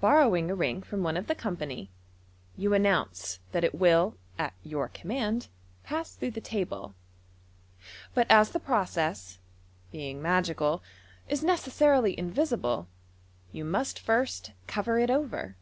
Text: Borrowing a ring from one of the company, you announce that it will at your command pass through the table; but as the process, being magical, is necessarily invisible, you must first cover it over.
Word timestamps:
Borrowing 0.00 0.50
a 0.50 0.54
ring 0.54 0.80
from 0.82 1.02
one 1.02 1.18
of 1.18 1.26
the 1.26 1.34
company, 1.34 1.90
you 2.56 2.72
announce 2.72 3.38
that 3.52 3.64
it 3.64 3.74
will 3.74 4.16
at 4.38 4.54
your 4.64 4.88
command 4.88 5.48
pass 5.84 6.14
through 6.14 6.30
the 6.30 6.40
table; 6.40 6.94
but 8.14 8.26
as 8.30 8.52
the 8.52 8.60
process, 8.60 9.40
being 9.92 10.22
magical, 10.22 10.82
is 11.28 11.44
necessarily 11.44 12.18
invisible, 12.18 12.88
you 13.52 13.62
must 13.62 13.98
first 13.98 14.52
cover 14.66 14.98
it 14.98 15.10
over. 15.10 15.54